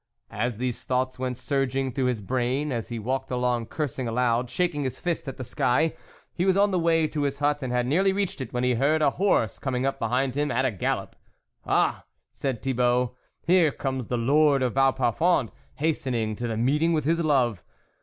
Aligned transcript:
As 0.31 0.57
these 0.57 0.81
thoughts 0.83 1.19
went 1.19 1.37
surging 1.37 1.91
through 1.91 2.05
his 2.05 2.21
brain, 2.21 2.71
as 2.71 2.89
he 2.89 2.97
walked 2.97 3.29
along 3.29 3.67
cursing 3.67 4.07
aloud, 4.07 4.49
shaking 4.49 4.83
his 4.83 4.99
fist 4.99 5.27
at 5.27 5.37
the 5.37 5.43
sky, 5.43 5.93
he 6.33 6.43
was 6.43 6.57
on 6.57 6.71
the 6.71 6.79
way 6.79 7.05
to 7.05 7.21
his 7.21 7.37
hut 7.37 7.61
and 7.61 7.71
had 7.71 7.85
nearly 7.85 8.11
reached 8.11 8.41
it, 8.41 8.51
when 8.51 8.63
he 8.63 8.73
heard 8.73 9.03
a 9.03 9.11
horse 9.11 9.59
coming 9.59 9.85
up 9.85 9.99
behind 9.99 10.33
him 10.35 10.49
at 10.49 10.65
a 10.65 10.71
gallop. 10.71 11.15
44 11.61 11.61
Ah!" 11.73 12.05
said 12.31 12.63
Thibault, 12.63 13.15
4< 13.45 13.45
here 13.55 13.71
comes 13.71 14.07
the 14.07 14.17
Lord 14.17 14.63
of 14.63 14.73
Vauparfond, 14.73 15.51
hastening 15.75 16.35
to 16.35 16.47
the 16.47 16.57
meeting 16.57 16.93
with 16.93 17.05
his 17.05 17.19
love. 17.23 17.63